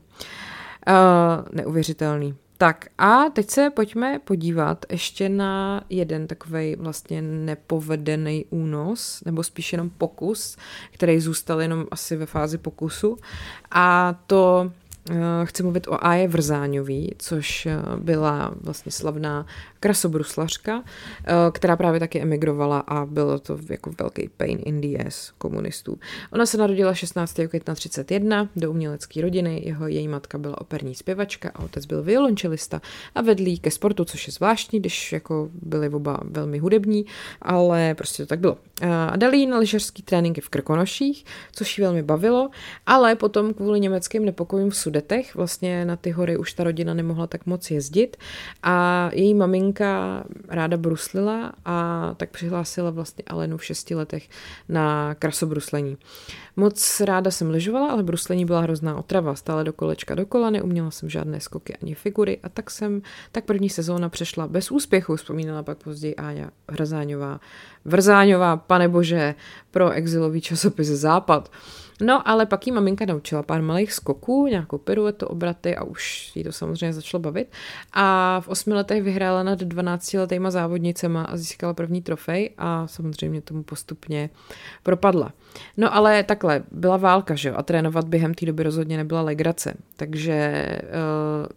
[1.52, 2.36] neuvěřitelný.
[2.62, 9.72] Tak a teď se pojďme podívat ještě na jeden takový vlastně nepovedený únos, nebo spíš
[9.72, 10.58] jenom pokus,
[10.92, 13.18] který zůstal jenom asi ve fázi pokusu.
[13.72, 14.72] A to
[15.46, 19.46] chci mluvit o Aje Vrzáňový, což eh, byla vlastně slavná
[19.82, 25.34] krasobruslařka, eh, která právě taky emigrovala a bylo to jako velký pain in the ass
[25.38, 26.00] komunistů.
[26.34, 27.48] Ona se narodila 16.
[27.48, 32.82] května 31 do umělecké rodiny, jeho její matka byla operní zpěvačka a otec byl violončelista
[33.15, 37.06] a vedlí ke sportu, což je zvláštní, když jako byli oba velmi hudební,
[37.41, 38.58] ale prostě to tak bylo.
[39.12, 42.50] A dali jí na lyžařský tréninky v Krkonoších, což jí velmi bavilo,
[42.86, 47.28] ale potom kvůli německým nepokojům v Sudetech vlastně na ty hory už ta rodina nemohla
[47.28, 48.17] tak moc jezdit
[48.63, 49.71] a její maminka
[50.48, 54.30] ráda bruslila a tak přihlásila vlastně Alenu v šesti letech
[54.70, 55.98] na krasobruslení.
[56.56, 61.10] Moc ráda jsem lyžovala, ale bruslení byla hrozná otrava, stále do kolečka dokola, neuměla jsem
[61.10, 65.84] žádné skoky ani figury a tak jsem, tak první sezóna přešla bez úspěchu, vzpomínala pak
[65.84, 67.40] později Áňa Hrazáňová.
[67.86, 69.36] Vrzáňová, pane bože,
[69.72, 71.52] pro exilový časopis Západ.
[72.02, 76.44] No, ale pak jí maminka naučila pár malých skoků, nějakou piruetu, obraty a už jí
[76.44, 77.48] to samozřejmě začalo bavit.
[77.94, 83.42] A v osmi letech vyhrála nad 12 letýma závodnicema a získala první trofej a samozřejmě
[83.42, 84.30] tomu postupně
[84.84, 85.34] propadla.
[85.78, 89.74] No ale takhle, byla válka, že jo, a trénovat během té doby rozhodně nebyla legrace,
[89.96, 90.68] takže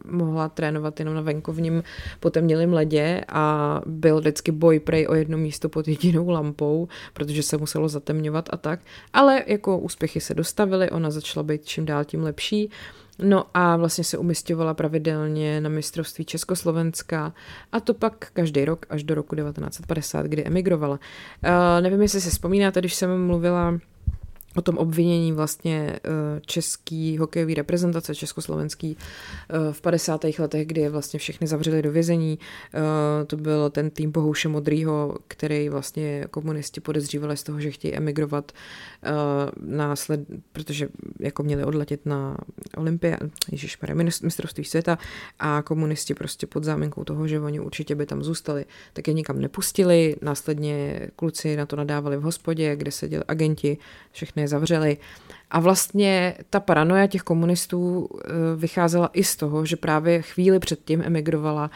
[0.07, 1.83] uh, mohla trénovat jenom na venkovním
[2.21, 7.57] potemnělém ledě a byl vždycky boj prej o jedno místo pod jedinou lampou, protože se
[7.57, 8.81] muselo zatemňovat a tak,
[9.13, 12.71] ale jako úspěchy se dostavily, ona začala být čím dál tím lepší,
[13.19, 17.35] No a vlastně se umistovala pravidelně na mistrovství Československa
[17.73, 20.99] a to pak každý rok až do roku 1950, kdy emigrovala.
[21.45, 23.79] Uh, nevím, jestli si vzpomínáte, když jsem mluvila
[24.57, 26.01] o tom obvinění vlastně eh,
[26.47, 28.97] český hokejový reprezentace československý
[29.49, 30.25] eh, v 50.
[30.39, 32.39] letech, kdy je vlastně všechny zavřeli do vězení.
[32.75, 37.95] Eh, to byl ten tým Bohouše Modrýho, který vlastně komunisti podezřívali z toho, že chtějí
[37.95, 38.53] emigrovat
[39.61, 40.21] násled,
[40.53, 40.89] protože
[41.21, 42.37] jako měli odletět na
[42.77, 43.17] Olympia,
[43.53, 44.99] ježišmarja, mistrovství světa
[45.39, 49.41] a komunisti prostě pod záminkou toho, že oni určitě by tam zůstali, tak je nikam
[49.41, 50.17] nepustili.
[50.23, 53.79] Následně kluci na to nadávali v hospodě, kde seděli agenti,
[54.13, 54.97] všechny je zavřeli.
[55.51, 61.03] A vlastně ta paranoja těch komunistů eh, vycházela i z toho, že právě chvíli předtím
[61.03, 61.71] emigrovala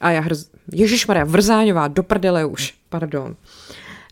[0.00, 0.50] a já hrz...
[0.72, 3.36] Ježišmarja, Vrzáňová, do prdele už, pardon.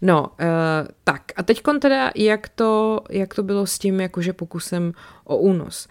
[0.02, 4.92] No, uh, tak a teď teda, jak to, jak to bylo s tím jakože pokusem
[5.24, 5.88] o únos.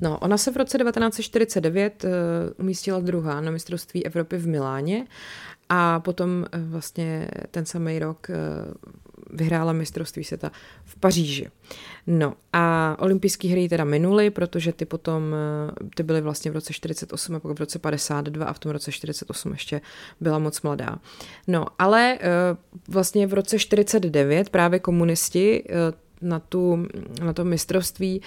[0.00, 2.14] No, ona se v roce 1949 uh, eh,
[2.58, 5.06] umístila druhá na mistrovství Evropy v Miláně
[5.68, 8.36] a potom uh, vlastně ten samý rok uh,
[9.32, 10.50] vyhrála mistrovství světa
[10.84, 11.50] v Paříži.
[12.06, 16.72] No a olympijské hry teda minuly, protože ty potom, eh, ty byly vlastně v roce
[16.72, 19.80] 48 a pak v roce 52 a v tom roce 48 ještě
[20.20, 20.98] byla moc mladá.
[21.46, 22.28] No ale eh,
[22.88, 26.86] vlastně v roce 49 právě komunisti eh, na, tu,
[27.24, 28.22] na to mistrovství,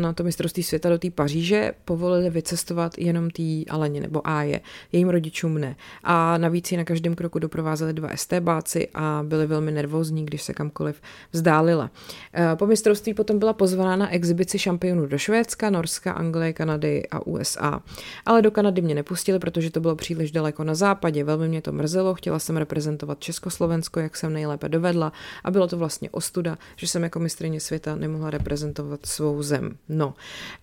[0.00, 4.60] na to mistrovství světa do té Paříže povolili vycestovat jenom té Aleně nebo Áje,
[4.92, 5.76] jejím rodičům ne.
[6.04, 10.54] A navíc ji na každém kroku doprovázeli dva STBáci a byli velmi nervózní, když se
[10.54, 11.00] kamkoliv
[11.32, 11.90] vzdálila.
[12.34, 17.26] Eh, po mistrovství potom byla pozvaná na exibici šampionů do Švédska, Norska, Anglie, Kanady a
[17.26, 17.82] USA.
[18.26, 21.24] Ale do Kanady mě nepustili, protože to bylo příliš daleko na západě.
[21.24, 25.12] Velmi mě to mrzelo, chtěla jsem reprezentovat Československo, jak jsem nejlépe dovedla
[25.44, 29.76] a bylo to vlastně ostuda, že jsem jsem jako mistrně světa nemohla reprezentovat svou zem.
[29.88, 30.14] No.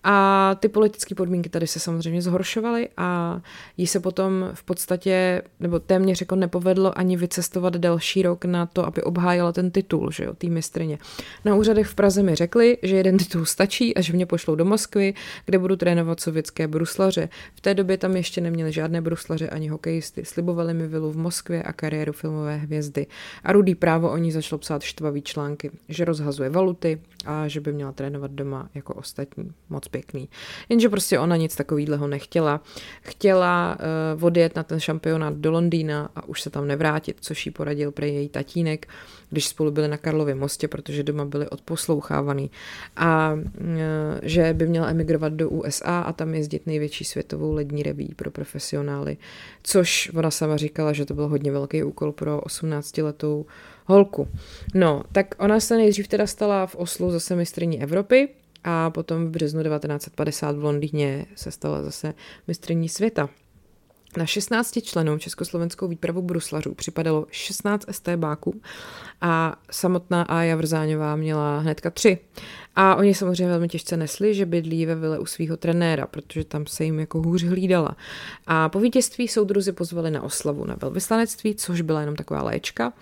[0.04, 3.40] A ty politické podmínky tady se samozřejmě zhoršovaly a
[3.76, 8.86] jí se potom v podstatě, nebo téměř jako nepovedlo ani vycestovat další rok na to,
[8.86, 10.98] aby obhájila ten titul, že jo, tý mistrně.
[11.44, 14.64] Na úřadech v Praze mi řekli, že jeden titul stačí a že mě pošlou do
[14.64, 17.28] Moskvy, kde budu trénovat sovětské bruslaře.
[17.54, 20.24] V té době tam ještě neměli žádné bruslaře ani hokejisty.
[20.24, 23.06] Slibovali mi vilu v Moskvě a kariéru filmové hvězdy.
[23.44, 27.60] A rudý právo o ní začalo psát štvavý články, že rozhazuje rozhazuje valuty a že
[27.60, 29.52] by měla trénovat doma jako ostatní.
[29.68, 30.28] Moc pěkný.
[30.68, 32.60] Jenže prostě ona nic takového nechtěla.
[33.02, 33.78] Chtěla
[34.16, 37.92] uh, odjet na ten šampionát do Londýna a už se tam nevrátit, což jí poradil
[37.92, 38.88] pro její tatínek,
[39.30, 42.50] když spolu byli na Karlově mostě, protože doma byli odposlouchávaný.
[42.96, 43.66] A uh,
[44.22, 49.16] že by měla emigrovat do USA a tam jezdit největší světovou lední reví pro profesionály.
[49.62, 53.46] Což ona sama říkala, že to byl hodně velký úkol pro 18-letou
[53.90, 54.28] holku.
[54.74, 58.28] No, tak ona se nejdřív teda stala v Oslu zase mistrní Evropy
[58.64, 62.14] a potom v březnu 1950 v Londýně se stala zase
[62.48, 63.28] mistrní světa.
[64.16, 68.60] Na 16 členů československou výpravu bruslařů připadalo 16 STBáků
[69.20, 72.18] a samotná Aja Vrzáňová měla hnedka tři.
[72.76, 76.66] A oni samozřejmě velmi těžce nesli, že bydlí ve vile u svého trenéra, protože tam
[76.66, 77.96] se jim jako hůř hlídala.
[78.46, 82.92] A po vítězství soudruzi pozvali na oslavu na velvyslanectví, což byla jenom taková léčka,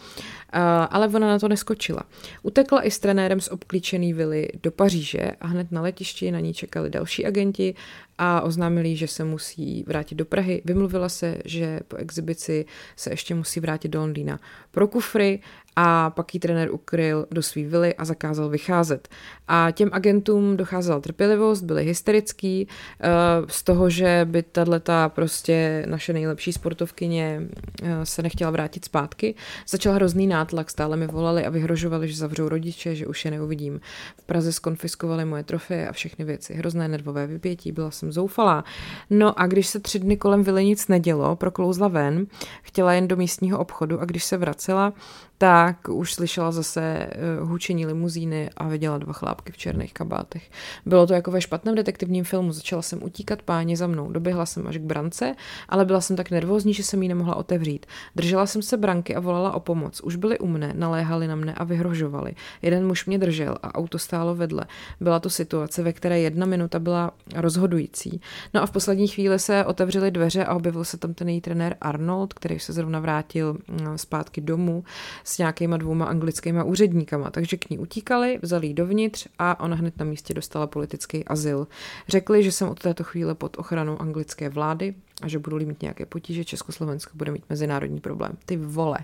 [0.90, 2.02] ale ona na to neskočila.
[2.42, 6.54] Utekla i s trenérem z obklíčený vily do Paříže a hned na letišti na ní
[6.54, 7.74] čekali další agenti
[8.18, 10.62] a oznámili, že se musí vrátit do Prahy.
[10.64, 15.40] Vymluvila se, že po exibici se ještě musí vrátit do Londýna pro kufry
[15.80, 19.08] a pak jí trenér ukryl do svý vily a zakázal vycházet.
[19.48, 22.68] A těm agentům docházela trpělivost, byli hysterický
[23.00, 23.08] eh,
[23.46, 27.42] z toho, že by tato prostě naše nejlepší sportovkyně
[27.82, 29.34] eh, se nechtěla vrátit zpátky.
[29.68, 33.80] Začal hrozný nátlak, stále mi volali a vyhrožovali, že zavřou rodiče, že už je neuvidím.
[34.16, 36.54] V Praze skonfiskovali moje trofeje a všechny věci.
[36.54, 38.64] Hrozné nervové vypětí, byla jsem zoufalá.
[39.10, 42.26] No a když se tři dny kolem vily nic nedělo, proklouzla ven,
[42.62, 44.92] chtěla jen do místního obchodu a když se vracela,
[45.38, 47.10] tak už slyšela zase
[47.42, 50.50] uh, hučení limuzíny a viděla dva chlápky v černých kabátech.
[50.86, 52.52] Bylo to jako ve špatném detektivním filmu.
[52.52, 54.10] Začala jsem utíkat páně za mnou.
[54.10, 55.34] Doběhla jsem až k brance,
[55.68, 57.86] ale byla jsem tak nervózní, že jsem ji nemohla otevřít.
[58.16, 60.00] Držela jsem se branky a volala o pomoc.
[60.00, 62.34] Už byli u mne, naléhali na mne a vyhrožovali.
[62.62, 64.66] Jeden muž mě držel a auto stálo vedle.
[65.00, 68.20] Byla to situace, ve které jedna minuta byla rozhodující.
[68.54, 71.76] No a v poslední chvíli se otevřely dveře a objevil se tam ten její trenér
[71.80, 74.84] Arnold, který se zrovna vrátil mm, zpátky domů
[75.28, 79.98] s nějakýma dvouma anglickýma úředníkama, takže k ní utíkali, vzali ji dovnitř a ona hned
[79.98, 81.66] na místě dostala politický azyl.
[82.08, 86.06] Řekli, že jsem od této chvíle pod ochranou anglické vlády a že budu mít nějaké
[86.06, 88.32] potíže, Československo bude mít mezinárodní problém.
[88.46, 88.98] Ty vole.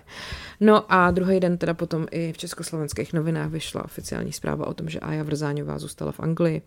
[0.59, 4.89] No a druhý den teda potom i v československých novinách vyšla oficiální zpráva o tom,
[4.89, 6.61] že Aja Vrzáňová zůstala v Anglii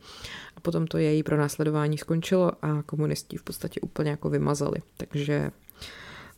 [0.57, 4.79] a potom to její pronásledování skončilo a komunisti v podstatě úplně jako vymazali.
[4.97, 5.51] Takže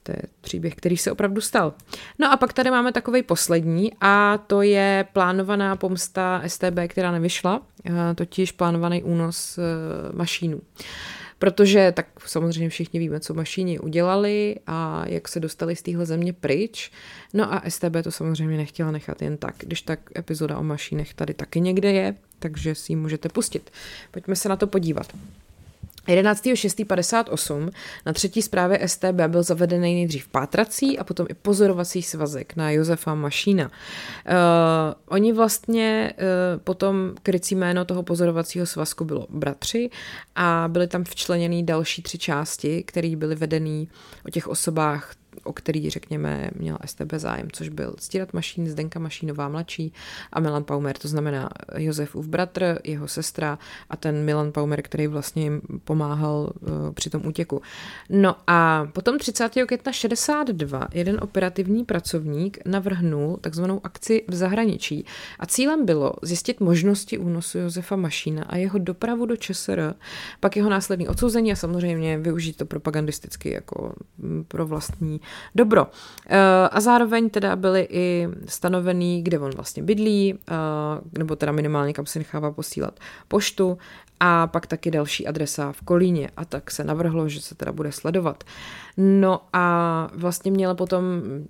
[0.03, 1.75] To je příběh, který se opravdu stal.
[2.19, 7.63] No a pak tady máme takový poslední a to je plánovaná pomsta STB, která nevyšla,
[8.15, 9.59] totiž plánovaný únos
[10.13, 10.61] mašínů
[11.41, 16.33] protože tak samozřejmě všichni víme, co mašíni udělali a jak se dostali z téhle země
[16.33, 16.91] pryč.
[17.35, 21.35] No a STB to samozřejmě nechtěla nechat jen tak, když tak epizoda o mašínech tady
[21.35, 23.71] taky někde je, takže si ji můžete pustit.
[24.11, 25.13] Pojďme se na to podívat.
[26.09, 27.71] 11.6.58
[28.07, 33.15] na třetí zprávě STB byl zavedený nejdřív pátrací a potom i pozorovací svazek na Josefa
[33.15, 33.65] Mašína.
[33.65, 33.73] Uh,
[35.07, 39.91] oni vlastně uh, potom krycí jméno toho pozorovacího svazku bylo bratři
[40.37, 43.89] a byly tam včleněny další tři části, které byly vedený
[44.27, 45.13] o těch osobách
[45.45, 49.93] o který, řekněme, měl STB zájem, což byl Stírat Mašín, Zdenka Mašínová mladší
[50.33, 53.59] a Milan Paumer, to znamená Josefův bratr, jeho sestra
[53.91, 57.63] a ten Milan Paumer, který vlastně jim pomáhal uh, při tom útěku.
[58.11, 59.53] No a potom 30.
[59.67, 65.05] května 62 jeden operativní pracovník navrhnul takzvanou akci v zahraničí
[65.39, 69.95] a cílem bylo zjistit možnosti únosu Josefa Mašína a jeho dopravu do ČSR,
[70.41, 75.20] pak jeho následný odsouzení a samozřejmě využít to propagandisticky jako mm, pro vlastní
[75.55, 75.87] dobro.
[76.27, 76.39] Eh,
[76.71, 80.55] a zároveň teda byly i stanovený, kde on vlastně bydlí, eh,
[81.19, 83.79] nebo teda minimálně kam si nechává posílat poštu
[84.21, 87.93] a pak taky další adresa v Kolíně a tak se navrhlo, že se teda bude
[87.93, 88.45] sledovat.
[88.97, 91.05] No a vlastně měl potom,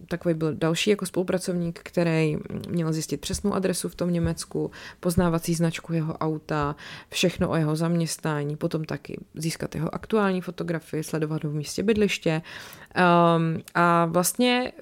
[0.09, 5.93] takový byl další jako spolupracovník, který měl zjistit přesnou adresu v tom Německu, poznávací značku
[5.93, 6.77] jeho auta,
[7.09, 12.43] všechno o jeho zaměstnání, potom taky získat jeho aktuální fotografii, sledovat ho v místě bydliště.
[12.97, 14.73] Um, a vlastně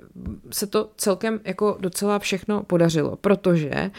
[0.51, 3.91] se to celkem jako docela všechno podařilo, protože uh,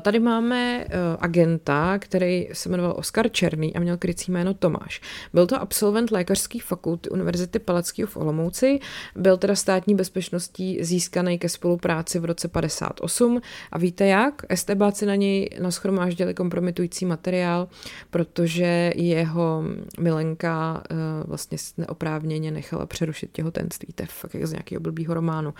[0.00, 5.00] tady máme uh, agenta, který se jmenoval Oskar Černý a měl krycí jméno Tomáš.
[5.32, 8.80] Byl to absolvent lékařské fakulty Univerzity Palackého v Olomouci,
[9.16, 13.40] byl teda státní bezpečností získaný ke spolupráci v roce 58
[13.72, 14.42] a víte jak?
[14.54, 17.68] STBáci na něj naschromáždili kompromitující materiál,
[18.10, 19.64] protože jeho
[20.00, 20.96] milenka uh,
[21.28, 23.92] vlastně neoprávněně nechala přerušit těhotenství.
[23.94, 25.54] To je fakt jak z nějakého blbýho románu.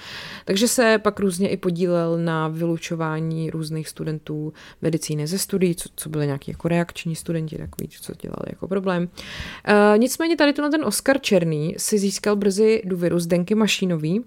[0.45, 4.53] Takže se pak různě i podílel na vylučování různých studentů
[4.83, 9.03] medicíny ze studií, co, co byly nějaký jako reakční studenti, takový, co dělali jako problém.
[9.03, 14.25] Uh, nicméně tady ten Oscar Černý si získal brzy důvěru Zdenky Mašínový,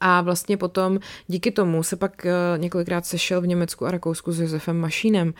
[0.00, 4.40] a vlastně potom díky tomu se pak eh, několikrát sešel v Německu a Rakousku s
[4.40, 5.34] Josefem Mašínem.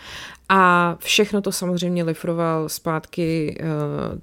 [0.49, 3.65] A všechno to samozřejmě lifroval zpátky eh,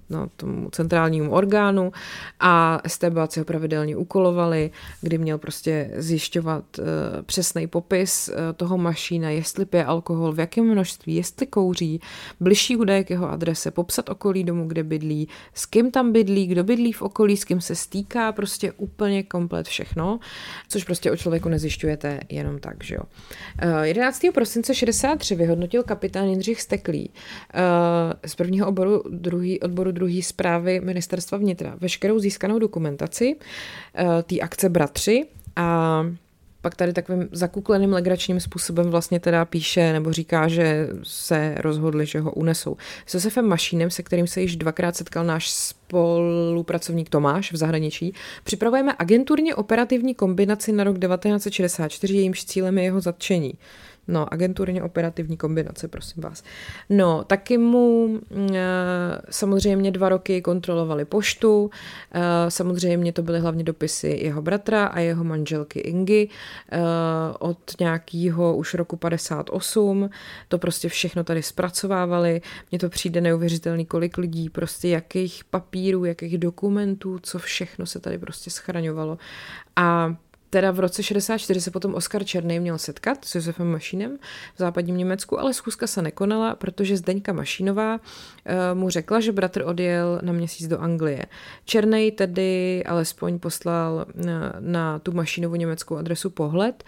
[0.09, 1.91] no, tomu centrálnímu orgánu
[2.39, 4.71] a STBáci ho pravidelně ukolovali,
[5.01, 6.83] kdy měl prostě zjišťovat eh,
[7.23, 12.01] přesný popis toho Mašína, jestli pije alkohol, v jakém množství, jestli kouří,
[12.39, 16.63] bližší údaje k jeho adrese, popsat okolí domu, kde bydlí, s kým tam bydlí, kdo
[16.63, 20.19] bydlí v okolí, s kým se stýká, prostě úplně komplet všechno
[20.67, 23.01] což prostě o člověku nezjišťujete jenom tak, že jo.
[23.81, 24.23] 11.
[24.23, 27.09] Eh, prosince 63 vyhodnotil kapitán Jindřich Steklý
[27.53, 33.35] eh, z prvního oboru druhý, odboru druhé zprávy ministerstva vnitra veškerou získanou dokumentaci
[33.95, 36.05] eh, té akce Bratři a
[36.65, 42.19] pak tady takovým zakukleným legračním způsobem vlastně teda píše nebo říká, že se rozhodli, že
[42.19, 42.77] ho unesou.
[43.05, 48.13] S Josefem Mašínem, se kterým se již dvakrát setkal náš spolupracovník Tomáš v zahraničí,
[48.43, 53.53] připravujeme agenturně operativní kombinaci na rok 1964, jejímž cílem je jeho zatčení.
[54.07, 56.43] No, agenturně operativní kombinace, prosím vás.
[56.89, 58.19] No, taky mu
[58.53, 58.61] e,
[59.29, 61.69] samozřejmě dva roky kontrolovali poštu,
[62.11, 66.29] e, samozřejmě to byly hlavně dopisy jeho bratra a jeho manželky Ingy.
[66.71, 66.79] E,
[67.39, 70.09] od nějakého už roku 58,
[70.47, 72.41] to prostě všechno tady zpracovávali,
[72.71, 78.17] mně to přijde neuvěřitelný, kolik lidí, prostě jakých papírů, jakých dokumentů, co všechno se tady
[78.17, 79.17] prostě schraňovalo.
[79.75, 80.15] A
[80.49, 84.17] Teda v roce 64 se potom Oskar Černý měl setkat s Josefem Mašínem
[84.55, 87.99] v západním Německu, ale schůzka se nekonala, protože Zdeňka Mašínová uh,
[88.79, 91.25] mu řekla, že bratr odjel na měsíc do Anglie.
[91.65, 96.83] Černý tedy alespoň poslal na, na tu Mašínovu německou adresu pohled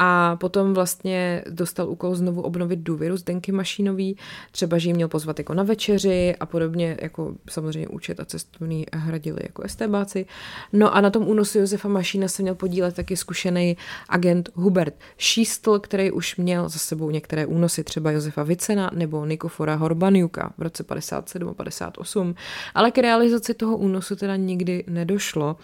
[0.00, 4.16] a potom vlastně dostal úkol znovu obnovit důvěru Zdenky Mašínový,
[4.52, 8.86] třeba, že jí měl pozvat jako na večeři a podobně, jako samozřejmě účet a cestovný
[8.92, 10.26] hradili jako estébáci.
[10.72, 13.76] No a na tom únosu Josefa Mašína se měl podílet taky zkušený
[14.08, 19.74] agent Hubert Šístl, který už měl za sebou některé únosy, třeba Josefa Vicena nebo Nikofora
[19.74, 22.34] Horbaniuka v roce 57 a 58,
[22.74, 25.56] ale k realizaci toho únosu teda nikdy nedošlo.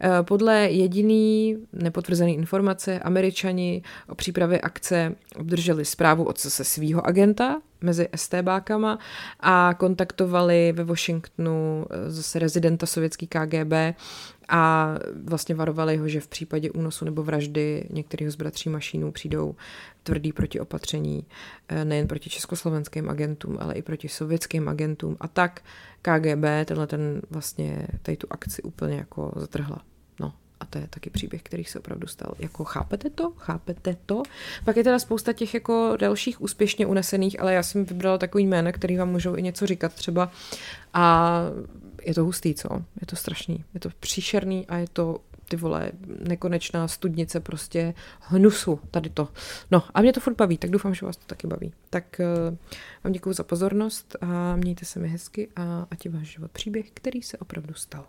[0.00, 3.77] Eh, podle jediný nepotvrzený informace američani
[4.08, 8.98] o přípravě akce obdrželi zprávu od se svého agenta, mezi STBákama
[9.40, 13.72] a kontaktovali ve Washingtonu eh, zase rezidenta sovětský KGB
[14.48, 19.54] a vlastně varovali ho, že v případě únosu nebo vraždy některých z bratří Mašínů přijdou
[20.02, 21.26] tvrdý protiopatření
[21.68, 25.16] eh, nejen proti československým agentům, ale i proti sovětským agentům.
[25.20, 25.60] A tak
[26.02, 29.82] KGB tenhle ten vlastně tady tu akci úplně jako zatrhla.
[30.60, 32.34] A to je taky příběh, který se opravdu stal.
[32.38, 33.32] Jako chápete to?
[33.36, 34.22] Chápete to?
[34.64, 38.72] Pak je teda spousta těch jako dalších úspěšně unesených, ale já jsem vybrala takový jména,
[38.72, 40.30] který vám můžou i něco říkat třeba.
[40.94, 41.40] A
[42.02, 42.68] je to hustý, co?
[43.00, 43.64] Je to strašný.
[43.74, 45.92] Je to příšerný a je to ty vole,
[46.28, 49.28] nekonečná studnice prostě hnusu, tady to.
[49.70, 51.72] No a mě to furt baví, tak doufám, že vás to taky baví.
[51.90, 52.56] Tak uh,
[53.04, 56.90] vám děkuji za pozornost a mějte se mi hezky a ať je váš život příběh,
[56.94, 58.06] který se opravdu stal.